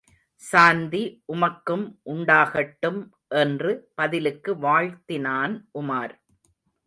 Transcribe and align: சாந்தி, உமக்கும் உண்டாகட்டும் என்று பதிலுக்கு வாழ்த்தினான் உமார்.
சாந்தி, 0.41 1.01
உமக்கும் 1.33 1.83
உண்டாகட்டும் 2.05 2.99
என்று 3.35 3.71
பதிலுக்கு 3.95 4.53
வாழ்த்தினான் 4.55 5.53
உமார். 5.73 6.13